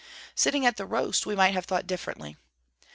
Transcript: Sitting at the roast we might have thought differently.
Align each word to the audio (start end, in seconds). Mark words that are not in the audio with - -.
Sitting 0.33 0.65
at 0.65 0.77
the 0.77 0.87
roast 0.87 1.27
we 1.27 1.35
might 1.35 1.53
have 1.53 1.65
thought 1.67 1.85
differently. 1.85 2.35